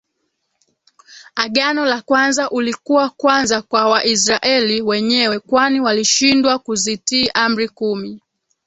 Agano 1.35 1.85
la 1.85 2.01
kwanza 2.01 2.49
ulikuwa 2.49 3.09
kwanza 3.09 3.61
kwa 3.61 3.87
Waisraeli 3.89 4.81
wenyewe 4.81 5.39
kwani 5.39 5.79
walishindwa 5.79 6.59
kuzitii 6.59 7.29
Amri 7.33 7.69
kumi 7.69 8.21